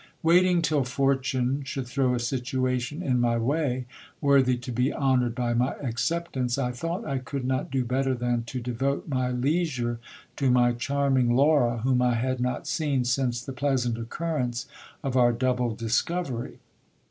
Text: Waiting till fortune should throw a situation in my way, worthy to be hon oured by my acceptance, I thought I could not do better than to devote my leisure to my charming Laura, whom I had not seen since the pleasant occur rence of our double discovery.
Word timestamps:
Waiting 0.23 0.63
till 0.63 0.83
fortune 0.83 1.61
should 1.63 1.85
throw 1.85 2.15
a 2.15 2.19
situation 2.19 3.03
in 3.03 3.21
my 3.21 3.37
way, 3.37 3.85
worthy 4.19 4.57
to 4.57 4.71
be 4.71 4.89
hon 4.91 5.19
oured 5.21 5.35
by 5.35 5.53
my 5.53 5.73
acceptance, 5.75 6.57
I 6.57 6.71
thought 6.71 7.05
I 7.05 7.19
could 7.19 7.45
not 7.45 7.69
do 7.69 7.85
better 7.85 8.15
than 8.15 8.41
to 8.45 8.59
devote 8.59 9.07
my 9.07 9.29
leisure 9.29 9.99
to 10.37 10.49
my 10.49 10.71
charming 10.73 11.35
Laura, 11.35 11.81
whom 11.83 12.01
I 12.01 12.15
had 12.15 12.39
not 12.39 12.65
seen 12.65 13.05
since 13.05 13.43
the 13.45 13.53
pleasant 13.53 13.99
occur 13.99 14.39
rence 14.39 14.65
of 15.03 15.15
our 15.15 15.31
double 15.31 15.75
discovery. 15.75 16.57